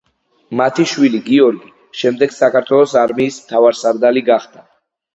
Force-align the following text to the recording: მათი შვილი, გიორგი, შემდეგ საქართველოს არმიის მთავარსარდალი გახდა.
მათი 0.61 0.85
შვილი, 0.91 1.19
გიორგი, 1.27 1.71
შემდეგ 2.01 2.35
საქართველოს 2.39 2.99
არმიის 3.05 3.41
მთავარსარდალი 3.47 4.29
გახდა. 4.35 4.69